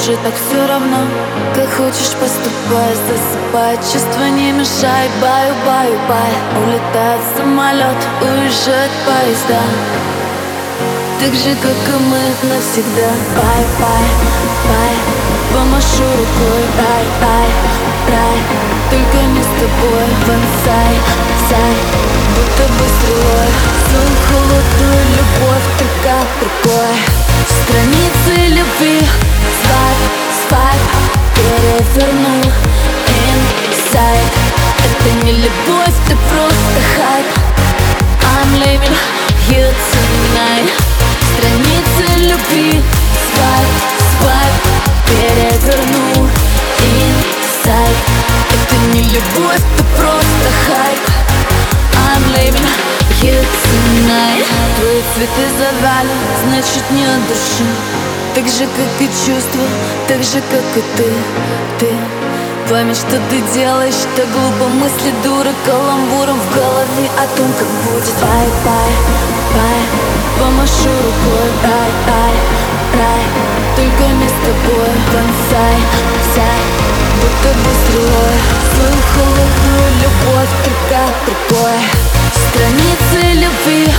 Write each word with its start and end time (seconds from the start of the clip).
уже 0.00 0.16
так 0.18 0.34
все 0.34 0.66
равно. 0.66 0.98
Как 1.54 1.68
хочешь 1.70 2.14
поступай, 2.20 2.92
засыпай. 3.06 3.76
Чувства 3.76 4.28
не 4.30 4.52
мешай, 4.52 5.08
баю, 5.20 5.54
баю, 5.66 5.98
бай. 6.08 6.32
Улетает 6.62 7.20
самолет, 7.36 8.00
уезжает 8.22 8.90
поезда. 9.04 9.60
Так 11.20 11.34
же, 11.34 11.54
как 11.56 11.80
и 11.88 11.98
мы 12.10 12.22
навсегда. 12.48 13.10
Bye, 13.36 13.64
bye, 13.78 14.06
bye 14.68 14.94
Помашу 15.52 16.04
рукой, 16.04 16.64
рай, 16.78 17.04
рай, 17.20 17.50
рай 18.08 18.38
Только 18.90 19.18
не 19.34 19.42
с 19.42 19.52
тобой, 19.58 20.08
вансай, 20.26 20.94
сай 21.50 21.89
Переверну 32.00 32.40
Inside 33.28 34.32
Это 34.84 35.26
не 35.26 35.32
любовь, 35.32 35.96
ты 36.08 36.16
просто 36.30 36.80
хайп. 36.96 37.26
I'm 38.22 38.54
leaving 38.58 38.96
you 39.48 39.66
tonight. 39.92 40.70
Страницы 41.36 42.28
любви. 42.30 42.82
Свайп, 43.34 43.68
свайп. 44.16 44.54
Переверну 45.08 46.28
Inside 46.78 47.98
Это 48.48 48.76
не 48.94 49.02
любовь, 49.02 49.60
ты 49.76 49.84
просто 49.98 50.48
хайп. 50.66 51.00
I'm 51.92 52.24
leaving 52.32 52.68
you 53.20 53.44
tonight. 53.62 54.46
Твои 54.78 55.02
цветы 55.14 55.48
завяли, 55.58 56.14
значит 56.46 56.90
не 56.92 57.04
души 57.28 58.09
Так 58.40 58.48
же, 58.48 58.64
как 58.64 59.00
и 59.00 59.06
чувства, 59.06 59.66
так 60.08 60.22
же, 60.22 60.40
как 60.40 60.64
и 60.74 60.82
ты, 60.96 61.12
ты 61.78 61.88
Пойми, 62.70 62.94
что 62.94 63.20
ты 63.28 63.42
делаешь, 63.52 64.06
так 64.16 64.26
глупо. 64.32 64.66
Мысли 64.80 65.12
дуры 65.22 65.50
Каламбуром 65.66 66.40
в 66.40 66.54
голове 66.54 67.10
о 67.18 67.36
том, 67.36 67.52
как 67.52 67.68
будет. 67.84 68.14
Бай, 68.18 68.48
бай, 68.64 68.92
бай, 69.54 69.82
помашу 70.38 70.88
рукой. 70.88 71.50
Рай, 71.64 71.92
рай, 72.08 72.34
рай, 72.96 73.22
только 73.76 74.08
не 74.08 74.26
с 74.26 74.36
тобой. 74.40 74.90
Бонсай, 75.12 75.76
сай, 76.34 76.62
будто 77.20 77.58
бы 77.58 77.70
стрелой 77.84 78.60
холодную 79.20 79.88
любовь 80.02 80.52
только 80.64 81.00
рукой 81.26 81.78
Страницы 82.48 83.18
любви 83.34 83.92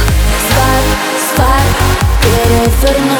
Свайп, 0.47 0.87
свайп 1.35 1.77
Переверну 2.21 3.10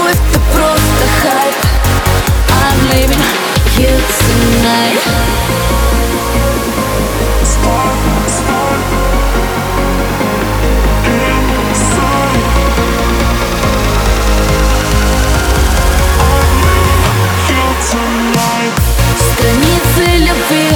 любовь, 0.00 0.16
просто 0.52 1.06
хайп. 1.22 1.54
I'm 2.48 2.78
leaving 2.90 3.24
you 3.78 3.92
tonight. 4.18 5.00
Spark, 7.44 7.98
spark 8.28 8.80
Страницы 19.32 20.02
любви 20.18 20.68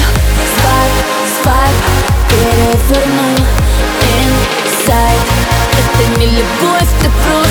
Это 5.79 6.19
не 6.19 6.27
любовь, 6.27 6.91
ты 7.01 7.11
просто 7.25 7.44